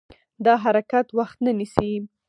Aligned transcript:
دا 0.45 0.53
حرکت 0.63 1.07
وخت 1.19 1.37
نه 1.45 1.51
نیسي. 1.57 1.91